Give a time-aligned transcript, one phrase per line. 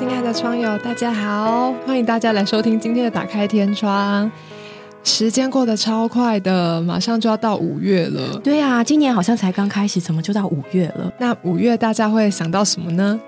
[0.00, 4.32] 亲爱的窗友，大家好，欢迎大家来收听今天的打开天窗。
[5.04, 8.40] 时间过得超快的，马上就要到五月了。
[8.42, 11.12] 对啊，今年好像才刚开始，怎么就到五月了？
[11.18, 13.20] 那五月大家会想到什么呢？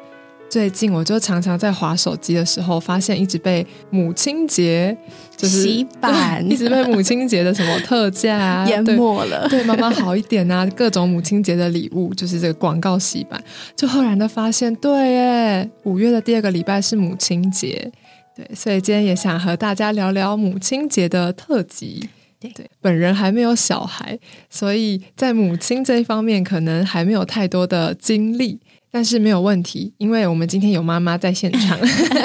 [0.53, 4.95] 最近我就常常在划手机的时候，发现一直被母亲节
[5.35, 9.49] 就是洗版一直被母亲节的什么特价啊 淹对没了。
[9.49, 13.43] 对妈妈好一点啊，各种母亲节的礼物，就是这个广告洗版，
[13.75, 17.91] 就赫然的发现，对耶，五月的第二个礼拜是母亲节，
[18.37, 22.11] 对，所以今天也想和大家聊聊母亲节的特辑。
[22.39, 24.19] 对本人还没有小孩，
[24.51, 28.59] 所以在母亲这一方面可能还没有太多的经历，
[28.93, 31.77] 但是没有问题，因为我们今天有妈妈在现场，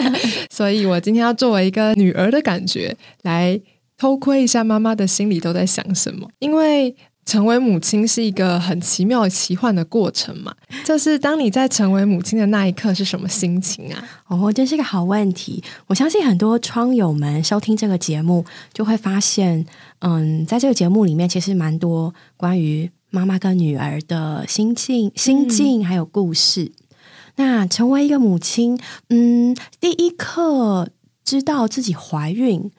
[0.52, 3.60] 所以我今天要作为一个女儿的感觉来
[3.98, 6.96] 偷窥一下妈妈的心里都在想什么，因为。
[7.28, 10.56] 成为母亲是一个很奇妙、奇幻的过程嘛？
[10.86, 14.02] 就是当你在成为母亲的那一刻是什么心情啊？
[14.28, 15.62] 哦，真是个好问题。
[15.88, 19.66] 我相信很多窗友们收听这个节目，就会发现，
[20.00, 26.72] 嗯，在这个节目里面，其实蛮多关于妈妈跟女儿的心境、心境还有故事。
[27.36, 30.90] 那成为一个母亲，嗯，第一刻
[31.24, 32.72] 知道自己怀孕。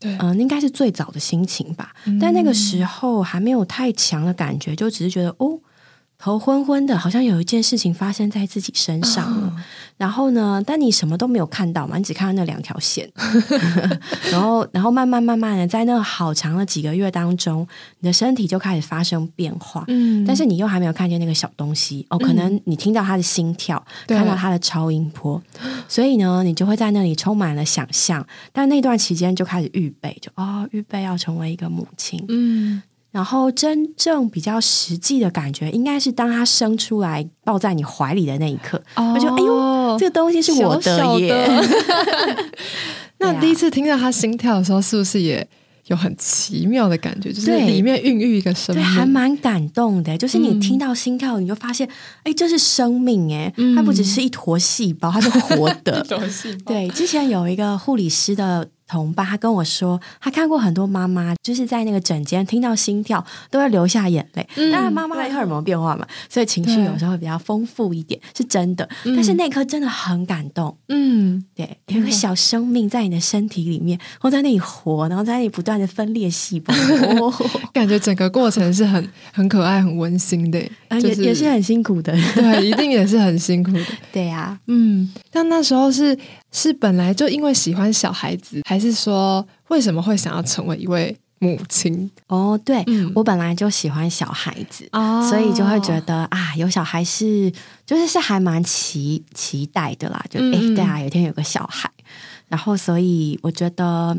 [0.00, 1.92] 对，嗯、应该是最早的心情吧。
[2.18, 5.60] 但那个时候还没有太强的感觉，就只是觉得哦，
[6.20, 9.52] 头昏昏的，好像有一件事情发生在自己身上了。
[9.96, 13.10] 然后呢，但你什么都没有看到嘛，你只看到那两条线。
[14.30, 17.66] 然后，然后慢慢慢慢的，在那好长的几个月当中，
[18.00, 19.84] 你的身体就开始发生变化。
[19.88, 25.42] 嗯但是你又还没有看见那个小东西哦，可能你听到他的心跳，对看到他的超音波，
[25.88, 28.26] 所以呢，你就会在那里充满了想象。
[28.52, 32.22] 但那段期间就开始预备，就哦，预备要成为一个母亲。
[32.28, 41.28] 嗯，然后真正比较实际的感觉，应该是当他生出来抱在你怀里的那一刻，我我就哎呦，这个东西是我的小小耶。
[41.28, 41.64] 的
[43.18, 45.46] 那第一次听到他心跳的时候，是不是也
[45.86, 47.32] 有很奇妙的感觉？
[47.32, 50.16] 就是对里面孕育一个生对，命，还蛮感动的。
[50.16, 51.86] 就是你嗯听到心跳，你就发现，
[52.22, 56.02] 哎，这是生命哎，嗯它不只是一坨细胞，它是活的。
[56.08, 56.72] 多细胞。
[56.72, 64.46] 对，之前有一个护理师的同伴，他跟我说，他看过很多妈妈，就是在那个诊间听到心跳都会流下眼泪。
[64.56, 68.88] 嗯当然，妈妈的荷尔蒙变化嘛，所以情绪有时候会比较丰富一点，是真的。
[69.04, 70.76] 但是那一刻真的很感动。
[70.88, 77.32] 嗯，对，有一个小生命在你的身体里面，或在那里活，然后在那里不断的分裂细胞，哦，
[77.72, 80.58] 感觉整个过程是很很可爱、很温馨的，
[80.88, 82.12] 呃就是也也是很辛苦的。
[82.34, 83.80] 对，一定也是很辛苦的。
[84.12, 86.16] 对呀、嗯，但那时候是
[86.52, 92.10] 是本来就因为喜欢小孩子，还是说为什么会想要成为一位母亲？
[92.28, 93.10] 哦，对、嗯。
[93.14, 94.86] 我本来就喜欢小孩子。
[94.90, 97.52] 啊所以就会觉得啊，有小孩是
[97.86, 100.74] 就是是还蛮期期待的啦，就诶，嗯。
[100.74, 101.90] 嗯对啊，有一天有个小孩，
[102.48, 104.18] 然后所以我觉得，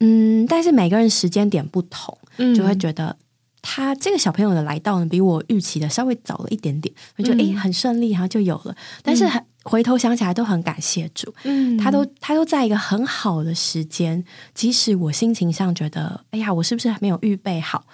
[0.00, 3.16] 嗯，但是每个人时间点不同，得就会觉得
[3.62, 7.38] 他这个小朋友的来到呢，比我预期的稍微早了一点点，我就嗯。
[7.38, 17.84] 诶很顺利，然后就有了，但是很回头想起来都很感谢主，嗯他都他都在一个很好的时间，即使我心情上觉得，哎呀，我是不是还没有预备好？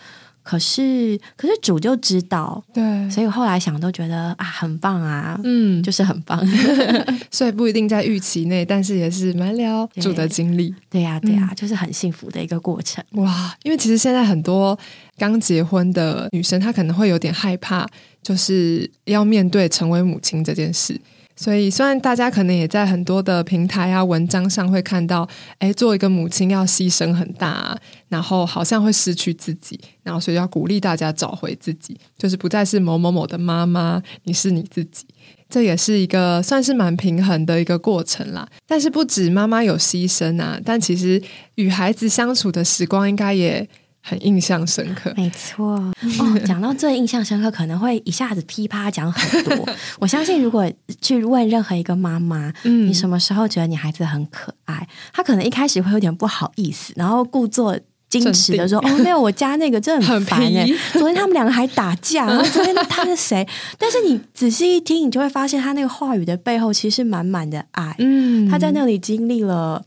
[0.45, 6.41] 可是可是主就知道，对，所以我后来想都觉得啊，很棒啊，嗯，就是很棒。
[7.33, 10.73] 所以不一定在预期内，但是也是蛮了主的经历。
[10.89, 13.03] 对呀、对呀、就是很幸福的一个过程。
[13.15, 14.79] 哇，因为其实现在很多
[15.19, 17.85] 刚结婚的女生，她可能会有点害怕，
[18.23, 21.01] 就是要面对成为母亲这件事。
[21.37, 35.05] 所以，虽然大家可能也在很多的平台啊、文章上会看到，哎，做一个母亲要牺牲很大、啊，然后好像会失去自己，然后所以要鼓励大家找回自己，就是不再是某某某的妈妈，你是你自己。
[35.49, 38.49] 这也是一个算是蛮平衡的一个过程啦。
[38.67, 41.23] 但是不止妈妈有牺牲啊，但其实
[41.55, 43.69] 与孩子相处的时光应该也
[44.09, 45.13] 很印象深刻。
[45.17, 45.73] 没错
[46.21, 49.69] 哦，讲到最印象深刻，可能会一下子噼啪讲很多。
[49.99, 50.71] 我相信，如果
[51.01, 54.87] 去问任何一个妈妈，嗯你什么时候觉得你孩子很可爱？
[55.13, 57.77] 她可能一开始会有点不好意思，然后故作。
[58.09, 63.47] 矜持的说：“哦，没有，我家那个真的很烦哎、皮 昨天他们两个还打架，然后昨天他是谁？
[63.77, 67.97] 但是你仔细一听，你就会发现他那个话语的背后其实满满的爱。
[67.99, 69.85] 嗯他在那里经历了，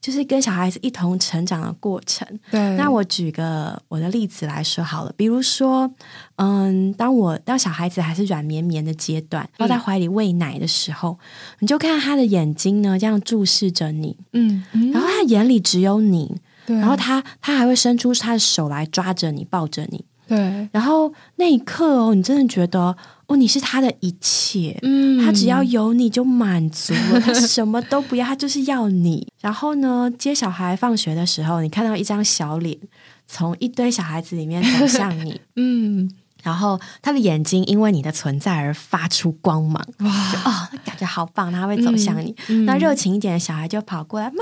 [0.00, 2.26] 就是跟小孩子一同成长的过程。
[2.50, 5.90] 对，那我举个我的例子来说好了，比如说，
[6.36, 11.18] 嗯，当我当小孩子还是软绵绵的阶段，抱在怀里喂奶的时候，
[11.58, 16.34] 你就看他的眼睛呢，这样注视着你，嗯，嗯然后他眼里只有你，
[16.66, 20.04] 对，然后他他还会伸出他的手来抓着你，抱着你。
[20.30, 22.96] 对，然后那一刻哦，你真的觉得
[23.26, 25.24] 哦，你是他的一切，嗯。
[25.24, 29.26] 他只要有你就满足了，他什么都不要，他就是要你。
[29.40, 32.78] 然后呢，接小孩放学的时候，你看到一张小脸
[33.26, 36.08] 从一堆小孩子里面走向你，嗯，
[36.44, 40.08] 然后他的眼睛因为你的存在而发出光芒，哇，
[40.44, 42.34] 哦，感觉好棒，他会走向你。
[42.48, 42.64] 嗯。
[42.64, 44.38] 那热情一点的小孩就跑过来，妈咪、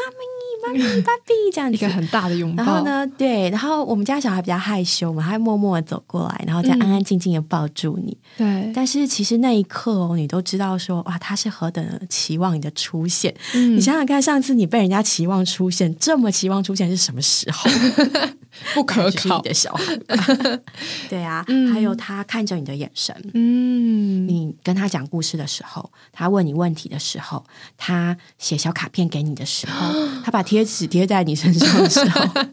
[0.69, 1.89] 妈咪、爸比这样子一个。
[1.89, 2.85] 很大的拥抱，然后？
[2.85, 8.17] 呢，对，然后我们家小孩比较害羞嘛，他会默默的走过来，然后再嗯安安静静的抱住你。
[8.37, 13.35] 对，但是其实那一刻哦，你都知道说，哇，他是何等的期望你的出现。
[13.55, 17.71] 嗯你想想看，上次你被人家期望出现，这么期望出现是什么时候？
[18.75, 19.97] 不可靠，的小孩。
[19.97, 20.17] 吧。
[21.09, 21.73] 对啊，嗯。
[21.73, 27.45] 还有他看着你的眼神，嗯，你跟他讲故事的时候，他问你问题的时候，
[27.77, 29.93] 他写小卡片给你的时候，
[30.25, 32.47] 他把贴纸贴在你身上的时候，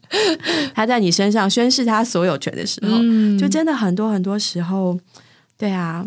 [0.74, 3.38] 他在你身上宣示他所有权的时候，嗯。
[3.38, 4.98] 就真的很多很多时候，
[5.56, 6.04] 对啊，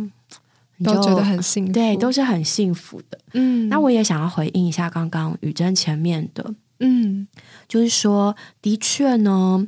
[0.77, 3.19] 你就都觉得很幸福，对，都是很幸福的。
[3.33, 7.27] 嗯，那我也想要回应一下刚刚雨珍前面的，嗯。
[7.67, 9.65] 就是说，的确呢，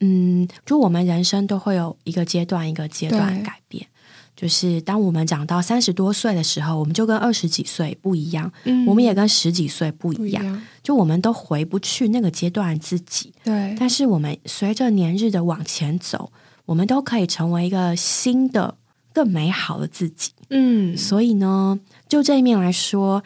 [0.00, 3.86] 嗯，就我们人生都会有一个阶段一个阶段改变。
[4.34, 8.86] 就是当我们长到三十多岁的时候，我们就跟二十几岁不一样，嗯。
[8.86, 10.42] 我们也跟十几岁不一样。
[10.42, 16.32] 不一样，就我们都回不去那个阶段自己，对，但是我们随着年日的往前走，
[16.64, 18.74] 我们都可以成为一个新的、
[19.12, 20.32] 更美好的自己。
[20.48, 20.96] 嗯。
[20.96, 21.78] 所以呢，
[22.08, 23.22] 就这一面来说，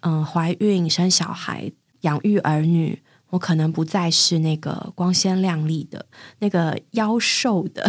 [0.00, 1.70] 嗯、怀孕、生小孩、
[2.04, 2.98] 养育儿女，
[3.30, 6.06] 我可能不再是那个光鲜亮丽的、
[6.38, 7.84] 那个妖瘦的、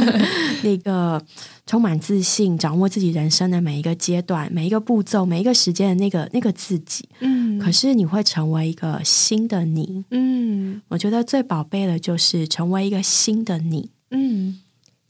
[0.64, 1.22] 那个
[1.66, 7.08] 充满自信、掌握自己人生的每一个阶段、每一个步骤、每一个时间的那个那个自己。
[7.20, 10.04] 嗯可是你会成为一个新的你。
[10.10, 13.90] 嗯我觉得最宝贝的就是成为一个新的你。
[14.10, 14.60] 嗯，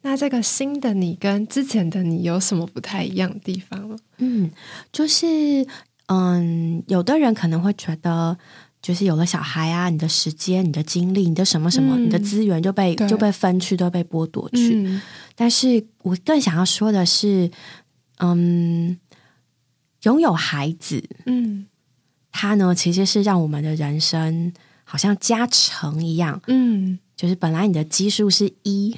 [0.02, 3.96] 那这个新的你跟之前的你有什么不太一样的地方吗？
[4.16, 4.50] 嗯，
[4.90, 5.26] 就是
[6.08, 8.36] 嗯，有的人可能会觉得，
[8.82, 14.74] 就是有了小孩啊，你的时间、你的精力、你的什么什么、嗯你的资源就被就被分去，都被剥夺去。
[14.74, 15.00] 嗯
[15.36, 17.50] 但是我更想要说的是，
[18.18, 18.98] 嗯，
[20.02, 21.66] 拥有孩子，嗯
[22.32, 24.52] 它呢其实是让我们的人生
[24.84, 28.96] 好像加成一样，嗯，就是本来你的基数是一。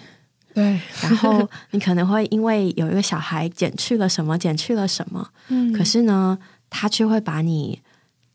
[0.52, 6.36] 对，然后 你可能会因为有一个小孩减去了什么，减去了什么，嗯可是呢，
[6.70, 7.80] 他却会把你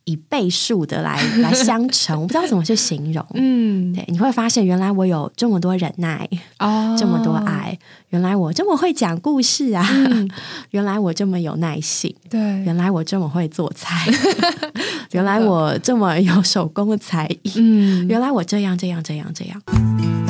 [0.04, 3.26] 以倍数的来 来相乘，我不知道怎么去形容。
[3.34, 3.92] 嗯。
[3.94, 6.30] 对，你会发现原来我有这么多忍耐，
[6.60, 6.96] 哦。
[7.00, 7.78] 这么多，爱，
[8.10, 10.30] 原来我这么会讲故事啊，嗯。
[10.72, 14.06] 原来我这么有耐性，对，原来我这么会做菜，
[15.12, 18.08] 原来我这么有手工的才艺，嗯。
[18.08, 20.25] 原来我这样这样这样这样。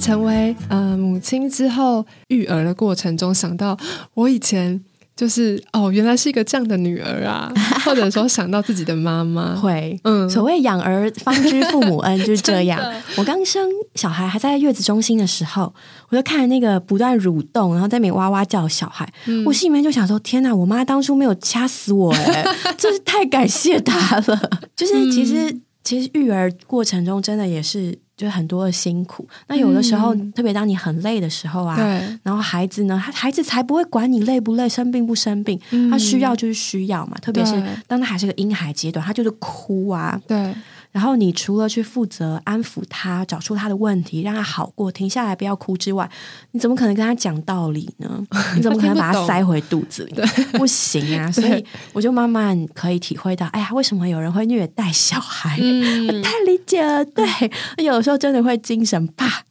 [0.00, 3.76] 成为呃母亲之后，育儿的过程中，想到
[4.14, 4.82] 我以前
[5.14, 7.52] 就是哦，原来是一个这样的女儿啊，
[7.84, 10.28] 或者说想到自己的妈妈，会，嗯。
[10.30, 12.80] 所谓养儿方知父母恩，就是这样。
[13.18, 15.72] 我刚生小孩还在月子中心的时候，
[16.08, 19.44] 我就看那个不断蠕动，然后在那边哇哇叫的小孩，嗯。
[19.44, 22.44] 我心里面就想说：天哪，我妈当初没有掐死我、哎，
[22.78, 24.50] 真是太感谢她了。
[24.74, 29.26] 就是其实、其实育儿过程中真的也是就很多的辛苦。
[29.48, 31.84] 那有的时候，嗯特别当你很累的时候啊，对，
[32.22, 37.16] 然后孩子呢，他孩子才不会管你累不累、生病不生病，嗯他需要就是需要嘛。
[37.22, 40.20] 特别是当他还是个婴孩阶段，他就是哭啊。
[40.26, 40.54] 对，
[40.92, 46.10] 然后你除了去负责安抚他、找出他的问题，让他好过、停下来不要哭之外，
[46.50, 48.26] 你怎么可能跟他讲道理呢？
[48.56, 50.14] 你怎么可能把他塞回肚子里？
[50.58, 51.30] 不行啊！
[51.30, 55.56] 所以我就慢慢可以体会到，哎呀，为什么有人会虐待小孩？
[55.62, 57.04] 嗯我太理解了。
[57.04, 57.24] 对，
[57.84, 59.44] 有的时候真的会精神啪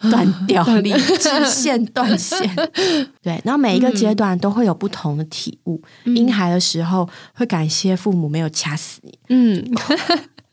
[0.10, 2.40] 断掉，理智线断线。
[3.22, 5.80] 对，然后每一个阶段都会有不同的体悟。
[6.04, 9.18] 婴孩的时候会感谢父母没有掐死你。
[9.28, 9.64] 嗯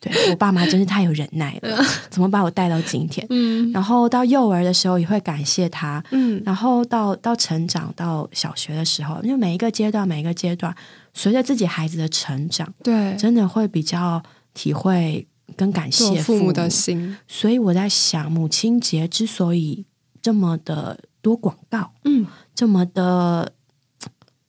[0.01, 3.25] 对我爸妈真是太有忍耐了，怎么把我带到今天？
[3.29, 3.71] 嗯。
[3.71, 6.41] 然后到幼儿的时候也会感谢他，嗯。
[6.43, 10.75] 然后到到成长到小学的时候，因为每一个阶段每一个阶段，
[11.13, 14.21] 随着自己孩子的成长，对，真的会比较
[14.55, 19.85] 体会跟感谢做父母的心，所以我在想，母亲节之所以
[20.19, 23.51] 这么的多广告，嗯，这么的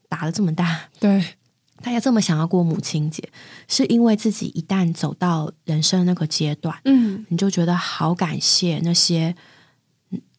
[0.09, 1.23] 打的这么大，对，
[1.83, 3.23] 大家这么想要过母亲节，
[3.69, 7.27] 是因为自己一旦走到人生那个阶段，嗯。
[7.29, 9.35] 你就觉得好感谢那些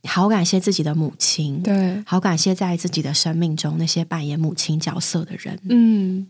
[0.08, 6.28] 好感谢自己的母亲，对，好感谢在自己的生命中那些扮演母亲角色的人，嗯，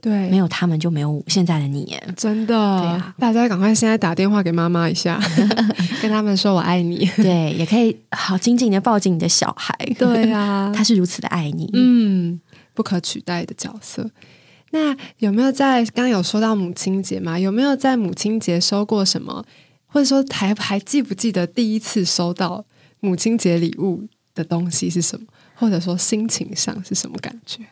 [0.00, 2.14] 对，没有他们就没有现在的你耶。
[2.16, 3.14] 真的，对啊。
[3.18, 5.18] 大家赶快现在打电话给妈妈一下，
[6.02, 7.08] 跟他们说我爱你。
[7.16, 11.70] 对，也可以好紧紧的抱紧你的小孩，对啊， 他是如此的爱你。
[11.72, 12.40] 嗯，
[12.74, 14.10] 不可取代的角色。
[14.70, 17.38] 那有没有在刚有说到母亲节嘛？
[17.38, 19.44] 有没有在母亲节收过什么，
[19.86, 22.64] 或者说还还记不记得第一次收到
[23.00, 25.26] 母亲节礼物的东西是什么？
[25.54, 27.62] 或者说心情上是什么感觉？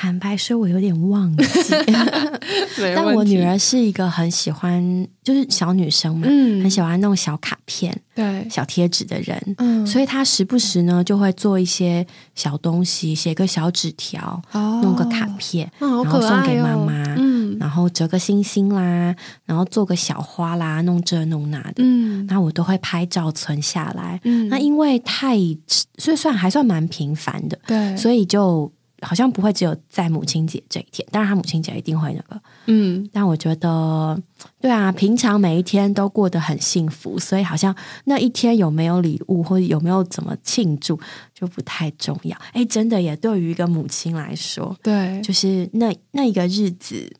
[0.00, 1.44] 坦白说，我有点忘记，
[2.94, 4.80] 但我女儿是一个很喜欢，
[5.24, 6.62] 就是小女生嘛，嗯。
[6.62, 9.84] 很喜欢弄小卡片、对，小贴纸的人，嗯。
[9.84, 17.56] 所以她时不时呢就会做一些小东西，写个小纸条，哦弄个卡片，然后送给妈哦妈，嗯。
[17.58, 19.12] 然后折个星星啦，
[19.44, 22.24] 然后做个小花啦，弄这弄那的，嗯。
[22.28, 24.20] 然后我都会拍照存下来。
[24.22, 24.48] 嗯。
[24.48, 25.36] 那因为太，
[25.96, 32.40] 所以算还算蛮频繁的，对，所以就好像不会只有在母亲节这一天，当然，他母亲节一定会那个。
[32.66, 34.20] 嗯但我觉得，
[34.60, 37.74] 对啊，平常每一天都过得很幸福，所以好像
[38.04, 40.98] 那一天有没有礼物或者有没有怎么庆祝
[41.32, 42.36] 就不太重要。
[42.52, 47.10] 哎，真的也对于一个母亲来说，对，就是那那一个日子，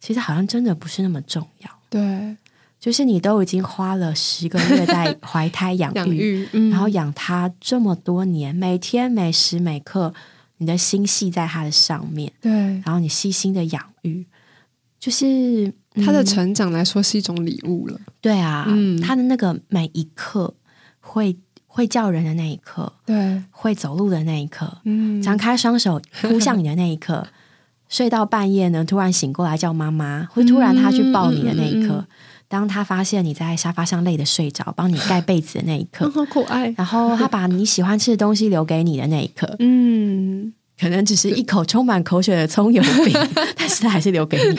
[0.00, 1.70] 其实好像真的不是那么重要。
[1.88, 2.36] 对
[2.80, 10.12] 就是你都已经花了十个月在怀胎养育， 养育，嗯然后养他这么多年，每天每时每刻，
[10.64, 12.50] 你的心系在他的上面，对。
[12.50, 14.24] 然后你细心的养育，
[14.98, 15.70] 就是
[16.04, 16.24] 他的嗯。
[16.24, 18.00] 成长来说是一种礼物了。
[18.22, 18.98] 对啊，嗯。
[19.00, 20.54] 他的那个每一刻
[21.00, 25.20] 会会叫人的那一刻，对，会走路的那一刻，嗯。
[25.20, 27.26] 张开双手扑向你的那一刻，
[27.90, 32.06] 睡到半夜呢，突然醒过来叫妈妈，会突然他去抱你的那一刻，嗯嗯嗯
[32.48, 36.72] 当他发现你在沙发上累得睡着，帮你盖被子的那一刻嗯， 好可爱。
[36.76, 43.12] 然后他把你喜欢吃的东西留给你的那一刻，嗯， 可能只是一口充满口水的葱油饼，
[43.56, 44.58] 但是他还是留给你。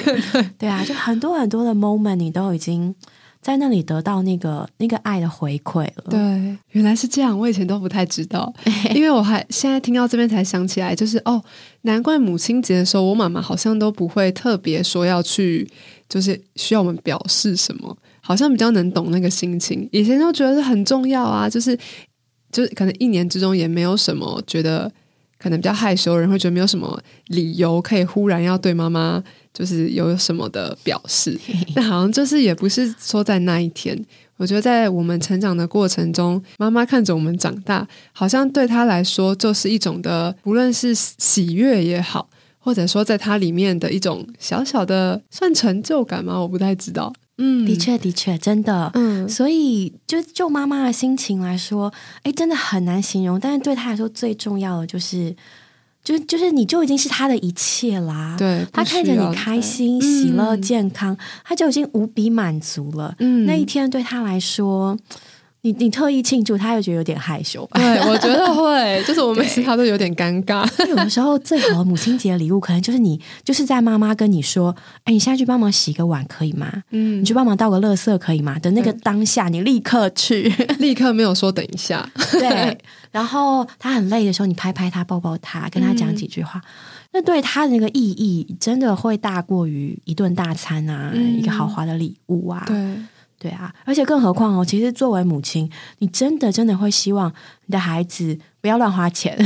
[0.57, 2.93] 对啊，就很多很多的 moment，你都已经
[3.41, 6.05] 在那里得到那个那个爱的回馈了。
[6.09, 6.19] 对，
[6.71, 8.51] 原来是这样，我以前都不太知道，
[8.95, 11.43] 因为我还现在听到这边才想起来，就是哦，
[11.83, 15.69] 难怪母亲节的时候，我妈妈好像都不会特别说要去，
[16.09, 19.87] 就是需要我们表示什么，好像比较能懂那个心情。
[19.91, 21.77] 以前就觉得很重要啊，就是
[22.51, 24.91] 就是可能一年之中也没有什么觉得。
[25.37, 29.21] 可能比较害羞的人会觉得没有什么理由可以忽然要对妈妈
[29.53, 31.37] 就是有什么的表示，
[31.75, 34.01] 那好像就是也不是说在那一天，
[34.37, 42.27] 我觉得在我们成长的过程中，妈妈看着我们长大，好像对她来说就是一种的，不论是喜悦也好，
[42.65, 46.41] 或者说在它里面的一种小小的算成就感吗？
[46.41, 47.13] 我不太知道。
[47.37, 48.89] 嗯，的，确，的确，真的。
[48.95, 51.93] 嗯，所以，就就妈妈的心情来说，
[52.23, 53.39] 哎，真的很难形容。
[53.39, 55.35] 但是对她来说，最重要的就是，
[56.03, 63.13] 就就是你就已经是她的一切啦。，对，她看着你开心、嗯喜乐、健康，她就已经无比满足了。
[63.19, 64.97] 嗯那一天对她来说，
[65.65, 67.79] 你你特意庆祝，他又觉得有点害羞吧？
[67.79, 70.63] 对，我觉得会， 就是我每次他都有点尴尬。
[70.87, 76.71] 有的时候，最好的母亲节礼物，可能就是你，就是在妈妈跟你说：“哎，你现在去帮忙洗个碗可以吗？
[76.91, 80.43] 嗯你，去帮忙倒个垃圾可以吗？”的那个当下，你立刻去。
[80.77, 82.07] 立刻没有说等一下。
[82.33, 82.77] 对，
[83.09, 86.61] 然后他很累的时候，你拍拍他，抱抱他，跟他讲几句话，
[87.11, 92.63] 那对他的那个意义，真的会大过于一顿大餐啊，嗯一个豪华的礼物啊。
[92.67, 92.75] 对，
[93.37, 97.31] 对啊，而且更何况哦，其实作为母亲，你真的真的会希望
[97.65, 99.37] 你的孩子不要乱花钱，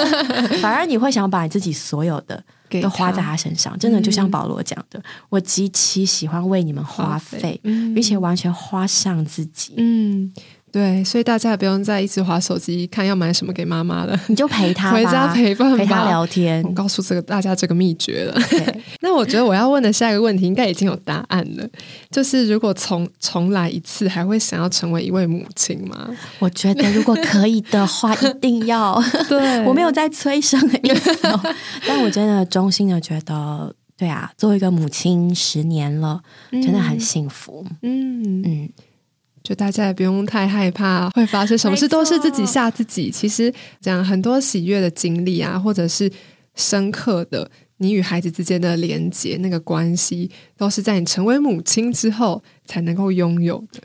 [0.60, 2.42] 反而你会想把你自己所有的
[2.82, 3.78] 都花在他身上。
[3.78, 9.74] 真的，就像嗯保罗讲的，我极其喜欢为你们花费，嗯并且完全花上自己。
[9.76, 10.32] 嗯，
[10.74, 16.70] 对，所以大家也不用再一直划手机看要买什么给妈妈了，你就陪她， 回家陪伴吧陪他聊天我。
[16.72, 18.34] 告诉这个大家这个秘诀了。
[18.50, 21.64] 对， 那我觉得我要问的下一个问题应该已经有答案了，
[22.10, 26.10] 就是如果重重来一次，还会想要成为一位母亲吗？
[26.40, 29.00] 我觉得如果可以的话， 一定要。
[29.28, 31.40] 对我没有在催生的意思哦，
[31.86, 37.64] 但我真的衷心的觉得，对啊，作为一个母亲十年了，真的很幸福。
[37.82, 38.68] 嗯，嗯，
[39.44, 43.10] 就大家也不用太害怕会发生什么事，都是自己吓自己。
[43.10, 46.10] 其实讲很多喜悦的经历啊，或者是
[46.54, 53.82] 深刻的你与孩子之间的连接，那个关系，都是在你成为母亲之后才能够拥有的。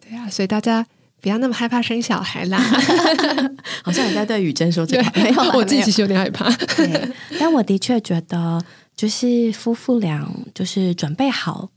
[0.00, 0.86] 对啊，所以大家
[1.20, 2.58] 不要那么害怕生小孩啦。
[3.84, 6.50] 好像你在对雨珍说这个，没有啦我自己其实有点害怕。
[6.74, 8.58] 对，但我的确觉得，
[8.96, 11.68] 就是夫妇俩就是准备好，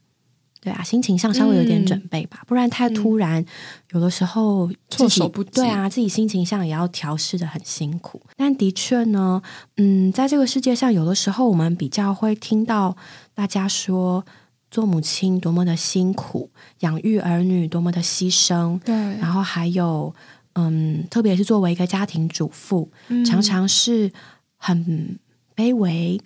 [0.65, 3.45] 对啊，心情上稍微有点准备吧，不然太突然，
[3.91, 5.51] 有的时候措手不及。
[5.51, 8.19] 对啊，自己心情上也要调试的很辛苦。
[8.35, 9.39] 但的确呢，
[9.77, 12.97] 嗯，在这个世界上，有的时候我们比较会听到
[13.35, 14.25] 大家说，
[14.71, 18.79] 做母亲多么的辛苦，养育儿女多么的牺牲。
[18.79, 20.15] 对，然后还有，
[20.53, 22.89] 嗯，特别是作为一个家庭主妇，
[23.23, 24.11] 常常是
[24.57, 25.19] 很
[25.55, 26.19] 卑微，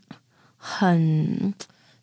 [0.55, 1.53] 很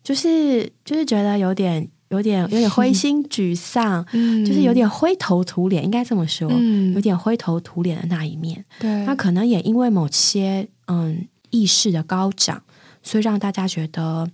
[0.03, 1.89] 就是就是觉得有点。
[2.09, 8.63] 有点有点灰心沮丧，嗯，就是有点灰头土脸，应该这么说，嗯，有点灰头土脸的那一面。
[8.79, 12.63] 对，那可能也因为某些嗯意识的高涨，
[13.03, 14.29] 所以让大家觉得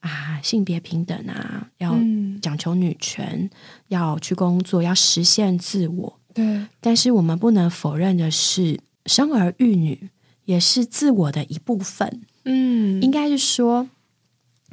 [0.00, 1.94] 啊，性别平等啊，要
[2.40, 3.50] 讲求女权，
[3.88, 6.18] 要去工作，要实现自我。
[6.32, 10.08] 对，但是我们不能否认的是，生儿育女
[10.46, 12.22] 也是自我的一部分。
[12.44, 13.88] 嗯，应该是说。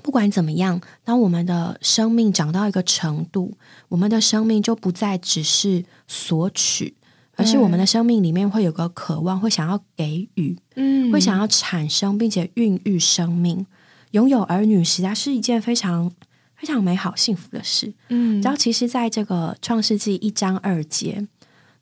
[0.08, 3.58] 不管怎么样，当我们的生命长到一个程度，
[3.90, 6.96] 我们的生命就不再只是索取，
[7.36, 13.66] 而是我们的生命里面会有个渴望，会想要给予，嗯，会想要产生并且孕育生命，
[14.12, 16.10] 拥有儿女实在是一件非常
[16.56, 17.94] 非常美好幸福的事。
[18.08, 21.28] 嗯，然后其实，在这个创世纪一章二节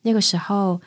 [0.01, 0.82] 那个时候，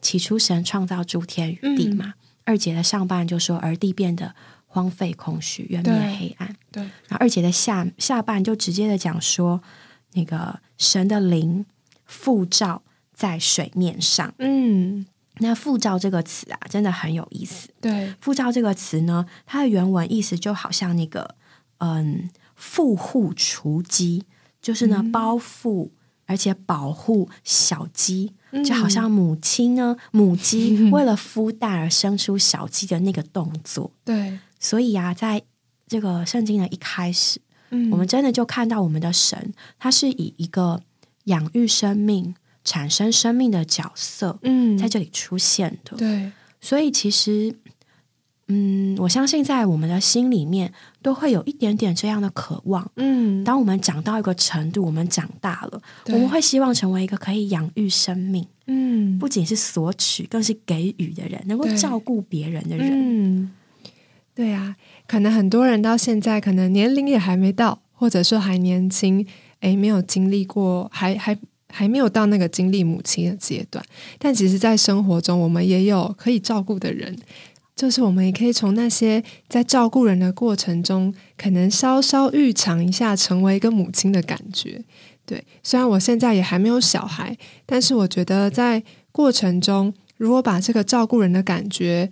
[0.00, 4.34] 起初神创造诸天与地嘛，二节的上半就说，而地变得。
[4.72, 6.56] 荒废、空虚、渊灭、黑暗。
[6.70, 9.62] 对，然后二姐的下下半就直接的讲说，
[10.14, 11.66] 那个神的灵
[12.06, 12.82] 复照
[13.14, 14.32] 在水面上。
[14.38, 15.04] 嗯，
[15.40, 17.68] 那复照这个词啊，真的很有意思。
[17.82, 21.34] 对，复照这个词呢，它的原文意思就好像那个
[21.78, 24.24] 嗯，富户雏鸡，
[24.62, 25.90] 就是呢包覆
[26.24, 28.32] 而且保护小鸡。
[28.66, 35.42] 就好像母亲呢，母鸡 为了孵蛋而生出小鸡的那个动作，对，所以啊，在
[35.86, 37.38] 这个圣经的一开始，
[37.68, 40.80] 嗯，我们真的就看到我们的神，他是以一个
[41.24, 47.54] 养育生命、产生生命的角色，嗯，在这里出现的，对，所以其实。
[48.48, 50.70] 嗯，我相信在我们的心里面
[51.00, 52.90] 都会有一点点这样的渴望。
[52.96, 62.90] 嗯，当我们长到一个程度，我们长大了，我们会希望成为一个可以养育生命，嗯，不仅是索取，更是给予的人，能够照顾别人的人。
[62.92, 63.50] 嗯，
[64.34, 69.26] 对啊，可能很多人到现在可能年龄也还没到，或者说还年轻，
[69.60, 71.36] 诶，没有经历过，还还
[71.68, 73.84] 还没有到那个经历母亲的阶段。
[74.18, 77.16] 但其实，在生活中，我们也有可以照顾的人。
[77.74, 84.82] 就是我们也可以从那些在照顾人的过程中，可能稍稍预尝一下成为一个母亲的感觉。
[85.24, 92.10] 对，虽然我现在也还没有小孩，但是我觉得在过程中，如果把这个照顾人的感觉，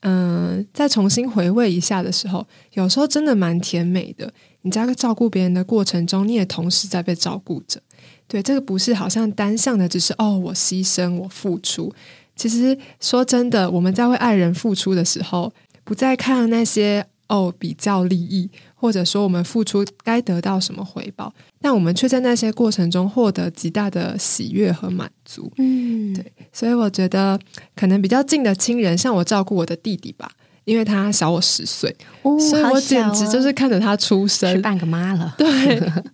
[0.00, 4.32] 嗯，再重新回味一下的时候，有时候真的蛮甜美的。
[4.62, 7.80] 你在照顾别人的过程中，你也同时在被照顾着。
[8.26, 11.92] 对，这个不是好像单向的，只是哦，我牺牲，我付出。
[12.36, 15.52] 其实说真的，我们在为爱人付出的时候，
[15.84, 18.48] 不再看那些哦比较利益，
[18.80, 25.52] 或者说我们付出该得到什么回报，但我们却在那些过程中获得极大的喜悦和满足。
[25.58, 27.38] 嗯，对，所以我觉得
[27.76, 30.30] 可能比较近的亲人，像我照顾我的弟弟吧。
[30.64, 35.34] 因为他小我十岁，所以我简直就是看着他出生，半个妈了。
[35.36, 35.46] 对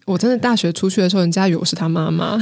[0.07, 2.35] 我真的大学出去的时候，人家以为我是他妈妈。
[2.35, 2.41] 哦，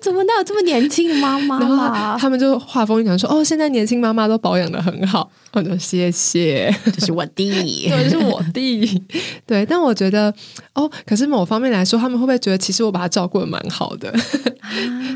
[0.00, 1.58] 怎么能有这么年轻的妈妈？
[1.60, 7.50] 然后他们就话锋一转说：“哦，现在年轻妈妈都保养的很好。”我说：“谢谢，这是我弟，
[7.88, 9.02] 对，是我弟。”
[9.44, 10.32] 对，但我觉得
[10.74, 14.10] 哦，可是某方面来说，他们会不会觉得其实我把他照顾的蛮好的？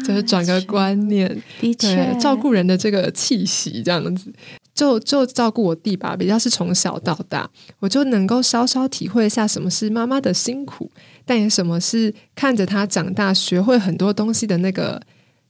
[0.04, 4.32] 就是转个观念，的确，照顾人的这个气息这样子。
[4.74, 10.90] 就就照顾我弟吧，比较是从小到大，我就能够稍稍体会一下什么是妈妈的辛苦，
[11.24, 15.00] 但也什么是看着他长大，学会很多东西的那个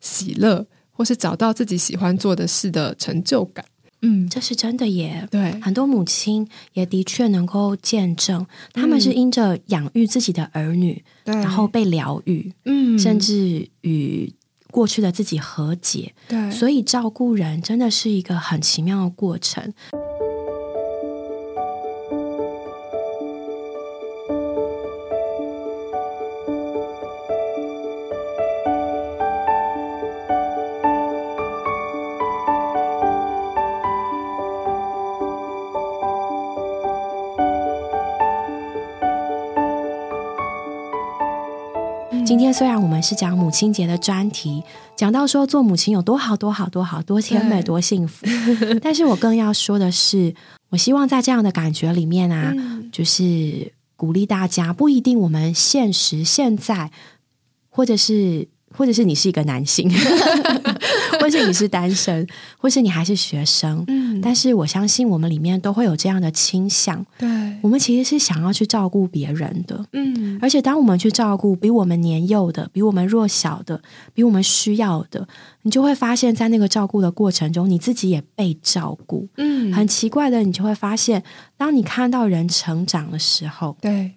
[0.00, 3.64] 喜乐，或是找到自己喜欢做的事的成就感。
[4.02, 5.26] 嗯，这是真的耶。
[5.30, 14.30] 对，很多母亲也的确能够见证，他们是因着养育自己的儿女，然后被疗愈，嗯，甚至与。
[14.74, 19.72] 过去的自己和解，对，所以照顾人真的是一个很奇妙的过程。
[42.44, 44.62] 天虽然我们是讲母亲节的专题，
[44.94, 48.26] 讲到说做母亲有多好多好多好多甜美多幸福，
[48.82, 50.34] 但是我更要说的是，
[50.68, 52.54] 我希望在这样的感觉里面啊，
[52.92, 53.72] 就是。
[53.96, 56.90] 鼓励大家，不一定我们现实现在，
[57.70, 58.48] 或者是。
[58.76, 59.88] 或者是你是一个男性，
[61.20, 62.26] 或是你是单身，
[62.58, 67.28] 或是你还是学生，嗯，但是我相信我们里面都会有这样的倾向，对，
[67.62, 73.80] 我们其实是想要去照顾别人的，嗯，而且当我们去照顾比我们年幼的、比我们弱小的、
[74.12, 75.26] 比我们需要的，
[75.62, 81.22] 你就会发现，在那个照顾的过程中，你自己也被照顾，嗯，很奇怪的，你就会发现，
[81.56, 84.12] 当你看到人成长的时候，对。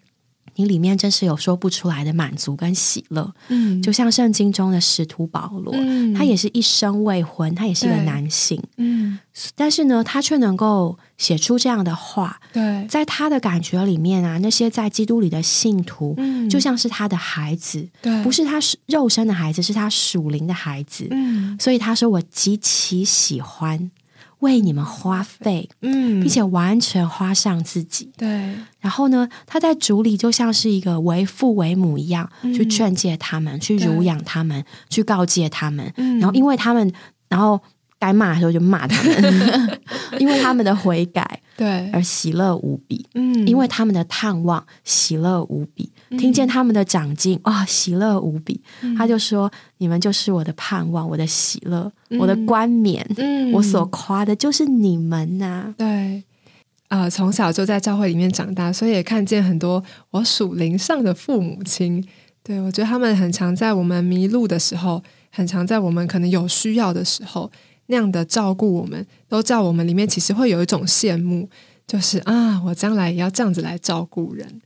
[0.58, 5.74] 你里面真是有说不出来的满足跟喜乐，嗯，就像圣经中的使徒保罗，
[6.16, 9.18] 他也是一生未婚，他也是一个男性，嗯，
[9.56, 23.90] 但是呢，他却能够写出这样的话，对，在他的感觉里面啊，那些在基督里的信徒，嗯，就像是他的孩子，对，不是他肉身的孩子，是他属灵的孩子，嗯，所以他说我极其喜欢。
[24.40, 28.28] 为你们花费，嗯，并且完全花上自己，对。
[28.80, 35.92] 然后呢，他在主里就像是一个为父为母一样，去劝诫他们，去儒养他们，去告诫他们。
[36.20, 36.92] 然后，因为他们，
[37.30, 37.60] 然后。
[38.00, 39.80] 该骂的时候就骂他们，
[40.22, 43.06] 因为他们的悔改，对，而喜乐无比。
[43.16, 45.92] 嗯，因为他们的探望，喜乐无比。
[46.12, 48.62] 听见他们的长进，啊，喜乐无比。
[48.96, 53.06] 他就说：“你们就是我的盼望，我的喜乐，我的冠冕。
[53.18, 56.24] 嗯，我所夸的就是你们呐。”对，
[56.90, 62.06] 啊，从小就在教会里面长大，所以也看见很多我属灵上的父母亲。
[62.44, 67.52] 对我觉得他们很常在我们迷路的时候，很常在我们可能有需要的时候。
[67.88, 71.50] 那样的照顾我们，都叫我们里面其实会有一种羡慕，
[71.86, 74.62] 就是啊，我将来也要这样子来照顾人。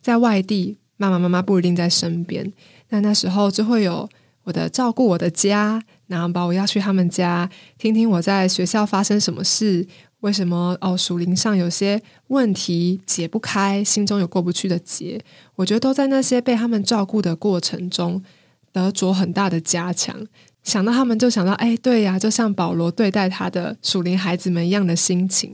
[0.00, 2.52] 在外地，爸爸妈妈不一定在身边，
[2.88, 4.08] 那那时候就会有
[4.44, 7.48] 我的照顾我的家，然后把我要去他们家，
[7.78, 9.86] 听听我在学校发生什么事，
[10.20, 15.20] 为什么哦属灵上有些问题解不开，心中有过不去的结，
[15.56, 18.22] 我觉得都在那些被他们照顾的过程中
[18.72, 20.26] 得着很大的加强。
[20.62, 25.52] 想到他们，就想到，哎，对呀，就像保罗对待他的属灵孩子们一样的心情。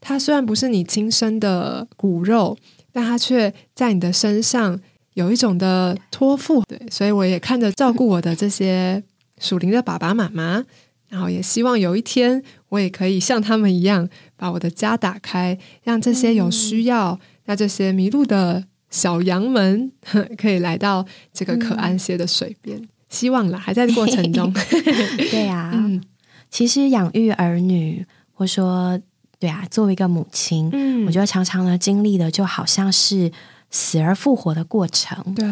[0.00, 2.56] 他虽然不是你亲生的骨肉，
[2.92, 4.78] 但他却在你的身上
[5.14, 6.62] 有一种的托付。
[6.68, 9.02] 对，所以我也看着照顾我的这些
[9.38, 10.64] 属灵的爸爸妈妈，
[11.08, 19.90] 然后也希望有一天我也可以像他们一样，把我的家打开，让这些有需要、那这些迷路的小羊们
[20.36, 22.88] 可以来到这个可安歇的水边。
[23.10, 24.50] 希望了，还在过程中。
[25.30, 26.02] 对呀，嗯，
[26.50, 28.98] 其实养育儿女，或说
[29.38, 33.30] 对啊，作为一个母亲，嗯，我觉得常常呢经历的就好像是
[33.70, 35.34] 死而复活的过程。
[35.34, 35.44] 对，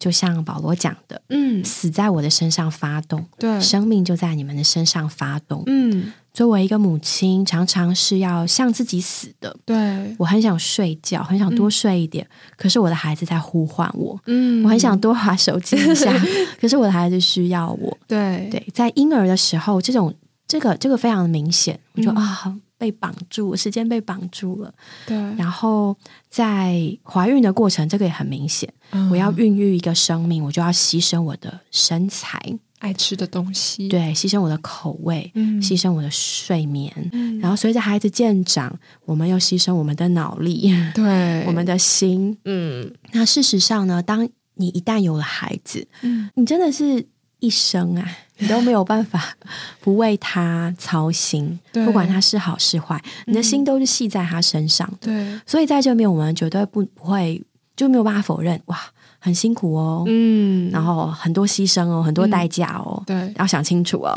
[0.00, 6.12] 就像保罗讲的，嗯，死在我的身上发动，对，生命就在你们的身上发动，嗯。
[6.32, 9.54] 作为一个母亲，常常是要向自己死的。
[9.64, 12.24] 对我很想睡觉，很想多睡一点，
[12.56, 14.16] 可是我的孩子在呼唤我。
[14.26, 16.16] 嗯，我很想多划手机一下，
[16.60, 17.98] 可是我的孩子需要我。
[18.06, 20.14] 对对，在婴儿的时候，这种
[20.46, 24.72] 这个这个非常的明显，我就啊被绑住，时间被绑住了。
[25.06, 25.94] 对，然后
[26.30, 28.72] 在怀孕的过程，这个也很明显，
[29.10, 32.40] 我要孕育一个生命，我就要牺牲我的身材。
[32.78, 35.60] 爱吃的东西，对，牺牲我的口味，嗯。
[35.60, 37.38] 牺牲我的睡眠，嗯。
[37.38, 42.90] 然后随着孩子渐长，我们又牺牲我们的脑力，对， 我们的心，嗯。
[43.12, 47.06] 那事实上呢，当你一旦有了孩子，嗯，你真的是
[47.40, 49.34] 一生啊， 你都没有办法
[49.80, 55.40] 不为他操心，不管他是好是坏，你的心都是系在他身上，对。
[55.44, 57.42] 所以在这边，我们绝对不不会
[57.74, 58.78] 就没有办法否认，哇。
[59.22, 64.14] 很辛苦哦，嗯，然后很多牺牲哦，很多代价哦，对，要想清楚哦。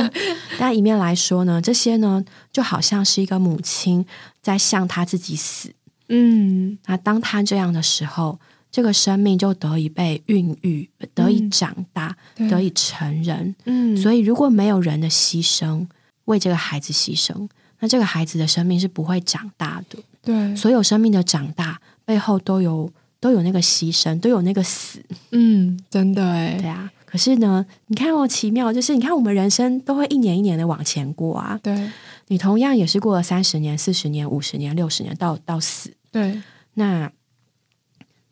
[0.60, 4.04] 但一面来说呢，这些呢，就好像是一个母亲
[4.42, 5.72] 在向他自己死，
[6.10, 8.38] 嗯，那当他这样的时候，
[8.72, 12.16] 这个生命就得以被孕育，得以长大，
[12.50, 13.96] 得以成人，嗯。
[13.96, 15.86] 所以如果没有人的牺牲，
[16.24, 19.98] 为这个孩子牺牲，那这个孩子的生命是不会长大的。
[20.22, 22.90] 对，所有生命的长大背后都有。
[23.22, 26.90] 都有那个牺牲，都有那个死，嗯，真的哎，对啊。
[27.06, 31.56] 可是呢，你看哦，奇妙就是，你看我们人生都会一年一年的往前过啊。
[31.62, 31.88] 对，
[32.26, 35.94] 你同样也是过了三十年、四十年、五十年、六十年，到到死。
[36.10, 36.42] 对，
[36.74, 37.08] 那。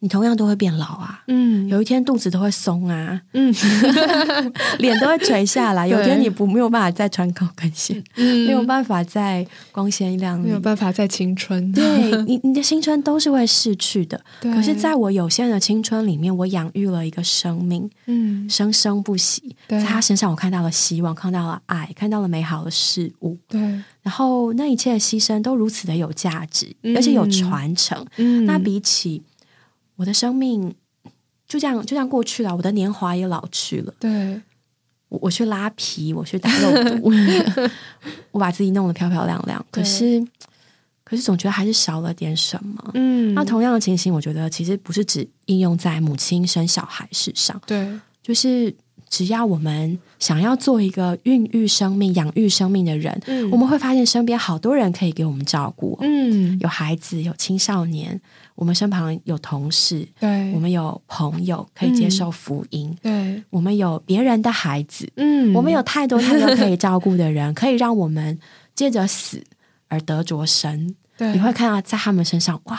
[0.03, 3.55] 你同样都会变老啊，嗯，有一天肚子都会松啊，嗯，
[4.81, 14.19] 脸都会垂下来，有一天你不没有办法再穿高跟鞋，嗯，没有办法再光鲜亮丽，没有办法再青春，对你，你的青春都是会逝去的。
[14.41, 23.61] 可是，在我有限的青春里面，我养育了一个生命，嗯，生生不息，在他身上我看到了希望，看到了爱，看到了美好的事物，对，
[24.03, 29.23] 然后那一切的牺牲都如此的有价值，而且有传承，嗯，那比起。
[30.01, 30.75] 我的生命
[31.47, 33.93] 就这样就这样过去了，我的年华也老去了。
[34.01, 34.41] 对，
[35.11, 37.13] 我我去拉皮，我去打肉毒，
[38.33, 40.27] 我把自己弄得漂漂亮亮，可是
[41.05, 42.91] 可是总觉得还是少了点什么。
[42.95, 48.75] 嗯，那同样的情形，我觉得其实不是只应用在母亲生小孩事上，对，就是
[49.11, 53.51] 只要我们想要做一个孕育生命、养育生命的人，嗯。
[53.51, 58.19] 我们会发现身边好多人可以给我们照顾，嗯，有孩子，有青少年，
[58.55, 68.39] 我们身旁有同事，对，我们有朋友可以接受福音，对，我们有别人的孩子，嗯，我们有太多太多可以照顾的人，可以让我们
[68.77, 69.43] 借着死
[69.89, 70.95] 而得着神。
[71.19, 72.79] 对，你会看到在他们身上，哇，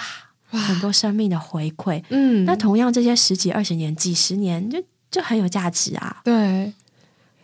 [0.51, 0.59] 哇。
[0.59, 2.01] 很多生命的回馈。
[2.09, 6.21] 嗯，那同样，这些十几、二十年、几十年，就就很有价值啊。
[6.23, 6.73] 对，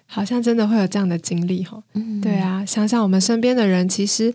[0.08, 1.84] 好像真的会有这样的经历哈。
[1.93, 4.34] 嗯，对啊，想想我们身边的人，其实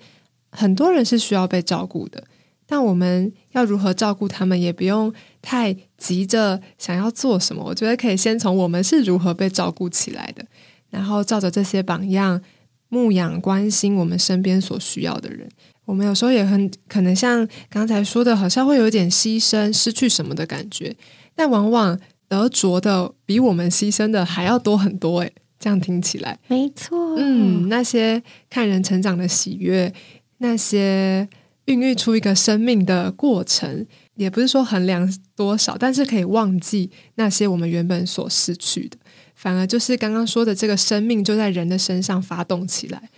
[0.51, 2.23] 很多人是需要被照顾的，
[2.67, 7.65] 但我们要如何照顾他们，也不用太急着想要做什么。
[7.65, 10.45] 我觉得可以先从我们是如何被照顾起来的，
[10.91, 12.41] 然后照着这些榜样
[12.89, 15.49] 牧养、关心我们身边所需要的人。
[15.85, 20.95] 我们有时候也很可能像刚才说的，好像会有点牺牲、失去什么的感觉，
[21.35, 21.99] 但往往
[22.33, 25.21] 得着的比我们牺牲的还要多很多。
[25.21, 26.39] 诶，这样听起来。
[26.49, 27.15] 没错。
[27.19, 29.93] 嗯，那些看人成长的喜悦，
[30.39, 31.29] 那些
[31.67, 38.97] 孕育出一个生命的过程，也不是说衡量多少，但是可以忘记那些我们原本所失去的，
[39.35, 43.11] 反而就是刚刚说的这个生命就在人的身上发动起来。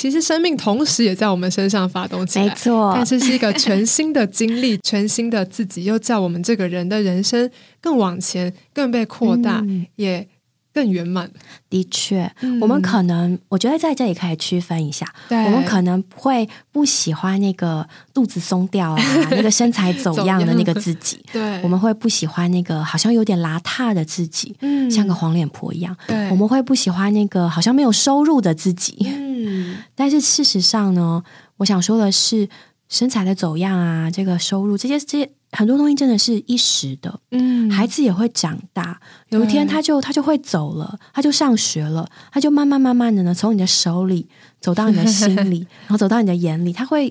[0.00, 2.90] 其实生命同时也在我们身上发动起来，没错。
[2.96, 7.50] 但是是一个全新的经历，全新的自己，又叫我们这个人的人生
[7.82, 9.84] 更往前，更被扩大，嗯。
[9.96, 10.26] 也
[10.72, 11.30] 更圆满。
[11.68, 12.60] 的确，嗯。
[12.60, 24.90] 我们可能，我觉得在这里可以区分一下，我们可能会不喜欢那个肚子松掉啊， 那个身材走样的那个自己，对，我们会不喜欢那个好像有点邋遢的自己，嗯。
[24.90, 25.96] 像个黄脸婆一样。
[26.06, 29.78] 对，我们会不喜欢那个好像没有收入的自己，嗯。
[29.94, 31.22] 但是事实上呢，
[31.58, 32.48] 我想说的是，
[32.88, 37.70] 身材的走样啊，这个收入这些这些很多东西真的是一时的，嗯。
[37.70, 44.28] 孩子也会长大，有一天他就他就会走了，他就上学了，他就慢慢慢慢的呢，从你的手里
[44.60, 47.10] 走到你的心里， 然后走到你的眼里，他会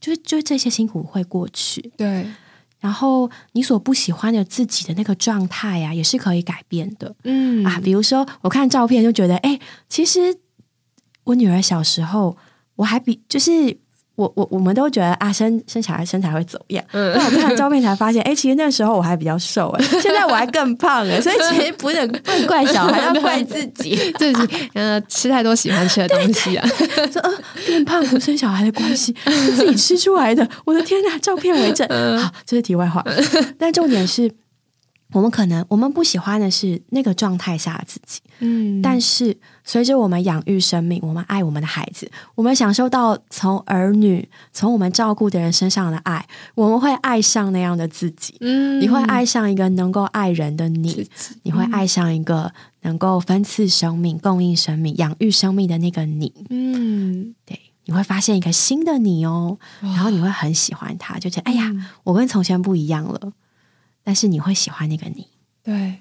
[0.00, 2.26] 就是就是这些辛苦会过去，对，
[2.80, 7.14] 然后你所不喜欢的自己的那个状态呀、也是可以改变的。
[7.24, 7.64] 嗯。
[7.64, 10.36] 啊，比如说我看照片就觉得，哎，其实
[11.24, 12.36] 我女儿小时候，
[12.76, 13.76] 我还比就是
[14.18, 17.14] 我我我们都觉得啊，生生小孩身材会走样，嗯。
[17.14, 26.68] 但我看照片才发现， 哎，其实那时候我还比较瘦，哎， 现在我还更胖了， 所以其实不能不能怪小孩，要怪自己，就是呃吃太多喜欢吃的东西啊，
[27.12, 27.30] 说呃
[27.64, 31.86] 变胖和生小孩的关系是自己吃出来的，我的天哪，照片为证。
[31.88, 32.18] 嗯。
[32.18, 33.04] 好，这是题外话，
[33.56, 34.28] 但重点是。
[35.12, 38.82] 我们可能我们不喜欢的是那个状态下的自己，嗯。
[38.82, 48.36] 但是随着我们养育生命，我们爱我们的孩子，我们享受到从儿女、从我们照顾的人身上的爱，我们会爱上那样的自己。
[48.40, 48.80] 嗯。
[48.80, 51.34] 你会爱上一个能够爱人的你，己。
[51.42, 56.32] 你会爱上一个能够分赐生命、供应生命、养育生命的那个你。
[56.50, 63.32] 嗯，对，你会发现一个新的你哦，然后你会很喜欢他，就觉得哎呀嗯，我跟从前不一样了。
[64.08, 65.26] 但是你会喜欢那个你，
[65.62, 65.96] 对，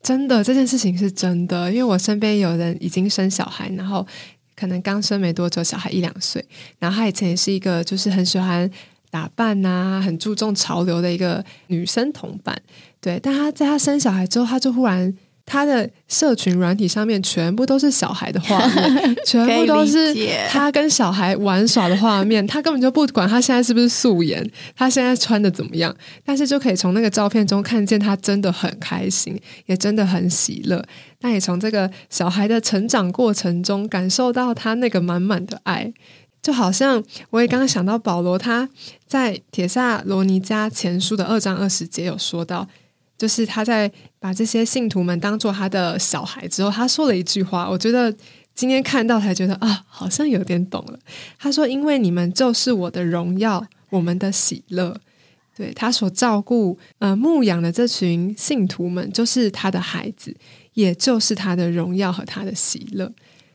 [0.00, 4.06] 真的这件事情是真的，因为我身边有人已经生小孩，然后
[4.54, 6.46] 可能刚生没多久，小孩一两岁，
[6.78, 8.70] 然后他以前也是一个就是很喜欢
[9.10, 12.56] 打扮呐、很注重潮流的一个女生同伴，
[13.00, 15.12] 对，但他在他生小孩之后，他就忽然。
[15.44, 22.46] 她的社群软体上面全部都是小孩的画面， 全部都是可以理解她跟小孩玩耍的画面。
[22.46, 30.84] 他根本就不管他现在是不是素颜，他现在穿的怎么样，但是就可以从那个照片中看见他真的很开心，也真的很喜乐。
[31.20, 35.92] 那也从这个小孩的成长过程中感受到他那个满满的爱。
[36.42, 37.00] 就好像
[37.30, 38.68] 我也刚刚想到保罗，他
[39.06, 42.66] 在《铁萨罗尼加前书》的二章二十节有说到，
[43.22, 48.12] 就是他在把这些信徒们当做他的小孩之后，他说了一句话，我觉得
[48.52, 50.98] 今天看到才觉得啊，好像有点懂了。
[51.38, 55.00] 他说：“因为你们就是我的荣耀，我们的喜乐。”
[55.56, 60.34] 对他所照顾、呃牧养的这群信徒们，就是他的孩子，
[60.74, 63.08] 也就是他的荣耀和他的喜乐。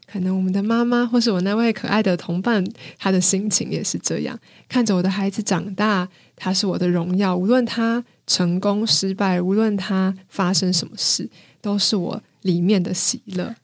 [0.10, 2.66] 可能我们的妈妈或是我那位可爱的同伴，
[2.98, 11.30] 他的心情也是这样，看着我的孩子长大，他是我的荣耀，无论他成功失败，无论它发生什么事，
[11.62, 13.56] 都是我里面的喜乐。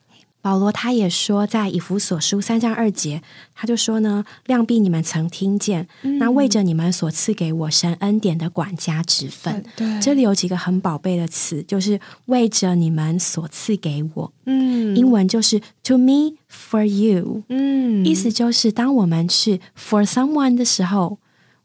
[0.41, 3.21] 保罗他也说，在以弗所书三章二节，
[3.55, 5.87] 他就说呢：“量必你们曾听见，
[6.19, 14.33] 那为着你们所赐给我神恩典的管家之分。”对，这里有几个很宝贝的词，就是为着你们所赐给我。
[14.45, 21.19] 嗯，英文就是 “to me for you”，嗯，意思就是当我们去 “for someone” 的时候，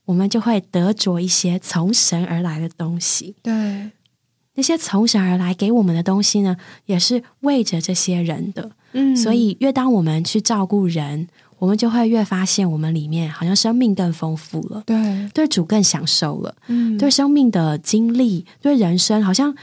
[0.09, 3.37] 我们就会得着一些从神而来的东西。
[3.43, 3.91] 对。
[4.55, 8.73] 那些从神而来给我们的东西呢，也是为着这些人的。
[8.93, 14.83] 嗯，所以越当我们去照顾人，我们就会越发现我们里面好像生命更丰富了。
[14.85, 16.53] 对，对主更享受了。
[16.67, 19.55] 嗯，对生命的经历，对人生好像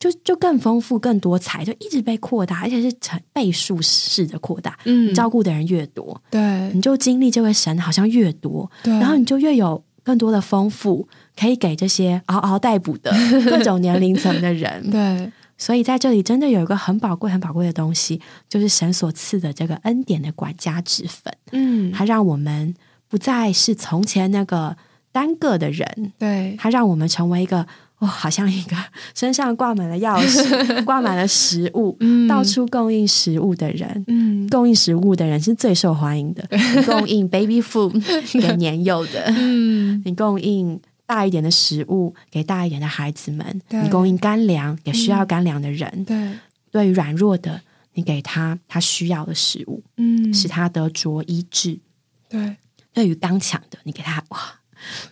[0.00, 4.76] 就就更丰富、更多彩，就一直被扩大，而且是成倍数式的扩大。
[4.84, 9.80] 嗯，照顾的人越多，对，你就经历这位神好像越多，对，然后你就越有
[10.10, 11.08] 更多的丰富。
[11.36, 13.10] 可以给这些嗷嗷待哺的
[13.48, 21.32] 各种年龄层的人，对，所以在这里真的有一个很宝贵、很宝贵的东西，就是神所赐的这个恩典的管家之分。
[21.52, 22.74] 嗯，它让我们
[23.08, 24.76] 不再是从前那个
[25.12, 27.66] 单个的人，对，它让我们成为一个
[28.00, 28.76] 哦，好像一个
[29.14, 31.96] 身上挂满了钥匙、 挂满了食物、
[32.28, 34.04] 到处供应食物的人。
[34.08, 36.44] 嗯，供应食物的人是最受欢迎的，
[36.84, 38.02] 供应 baby food
[38.40, 40.80] 给年幼的，嗯，你供应。
[41.06, 46.04] 大一点的食物给大一点的孩子们，你供应干粮给需要干粮的人。
[46.04, 46.38] 对，
[46.70, 47.60] 对于软弱的，
[47.94, 51.80] 你给他他需要的食物，嗯，使他得着医治。
[52.28, 52.54] 对，
[52.94, 54.38] 对于刚强的，你给他哇，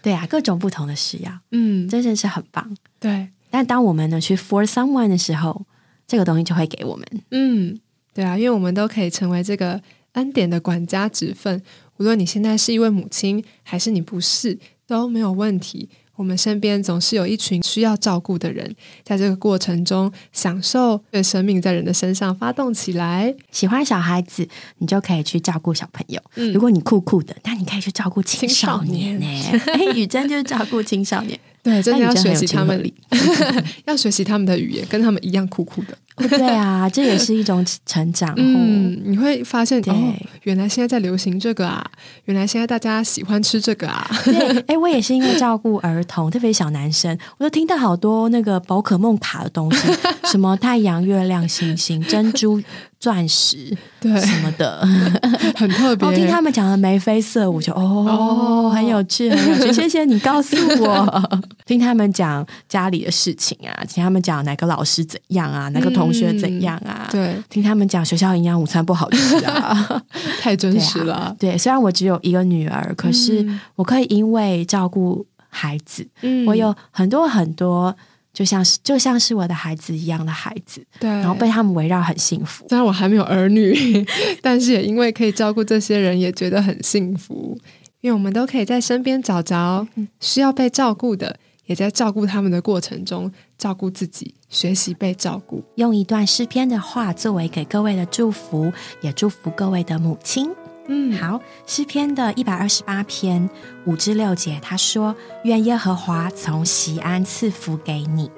[0.02, 2.76] 对啊，各种不同的需要，嗯，真的是很棒。
[2.98, 5.64] 对，但当我们呢去 for someone 的时候，
[6.06, 7.78] 这个东西就会给我们，嗯，
[8.14, 9.80] 对啊，因为我们都可以成为这个
[10.12, 11.62] 恩典的管家职分。
[11.98, 14.58] 无论你现在是一位母亲，还是你不是。
[14.88, 15.86] 都没有问题。
[16.18, 23.32] 我们身边总是有一群需要照顾的人，在这个过程中享受对生命在人的身上发动起来。
[23.52, 24.46] 喜欢小孩子，
[24.78, 26.20] 你就可以去照顾小朋友；
[26.52, 29.16] 如果你酷酷的，那你可以去照顾青少年。
[29.22, 31.38] 哎，雨珍就是照顾青少年。
[31.68, 32.92] 对，真的要学习他们，
[33.86, 35.96] 要学习他们的语言，跟他们一样酷酷的。
[36.28, 38.34] 对啊， 这也是一种成长。
[38.36, 41.88] 嗯，你会发现，哦，原来现在在流行这个啊，
[42.24, 44.10] 原来现在大家喜欢吃这个啊。
[44.24, 49.92] 对， 哎，我也是因为照顾儿童，特别小男生，我就听到好多那个宝可梦卡的东西，
[50.24, 52.60] 什么太阳、月亮、星星、珍珠。
[53.00, 54.84] 钻石对什么的
[55.54, 56.06] 很特别。
[56.06, 59.72] 我听他们讲的眉飞色舞，就哦，很有趣，很有趣。
[59.74, 61.38] 谢谢你告诉我。
[61.64, 67.06] 听他们讲家里的事情啊，听他们讲哪个老师怎样啊，哪个同学怎样啊。
[67.10, 70.02] 对，听他们讲学校营养午餐不好吃啊，
[70.40, 71.34] 太真实了。
[71.38, 76.04] 对，虽然我只有一个女儿，可是我可以因为照顾孩子，
[76.46, 77.94] 我有很多很多。
[78.38, 82.64] 就像是就像是我的孩子一样的孩子，对，然后被他们围绕很幸福。
[82.68, 84.06] 虽然我还没有儿女，
[84.40, 87.58] 但是也因为可以照顾这些人，也觉得很幸福。
[88.00, 89.84] 因为我们都可以在身边找着
[90.20, 95.64] 需要被照顾的，也在照顾他们的过程中照顾自己，学习被照顾。
[95.74, 100.48] 用一段诗篇的话作为给各位的祝福，也祝福各位的母亲。
[100.88, 103.48] 嗯，好，诗篇的一百二十八篇
[103.84, 108.30] 五至六节，他说：“愿耶和华从西安赐福给你，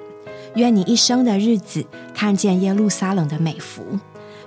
[0.55, 3.83] 愿你一生的日子看见耶路撒冷的美福，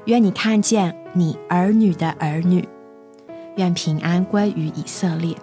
[0.05, 2.69] 愿你看见你儿女的儿女，
[3.57, 5.35] 愿平安归于以色列，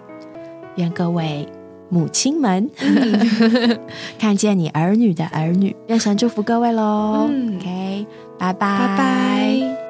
[0.76, 1.48] 愿各位
[1.88, 2.70] 母亲们
[4.20, 7.28] 看见你儿女的儿女，愿神祝福各位喽。
[7.56, 8.06] OK，
[8.38, 9.81] 拜拜，拜拜。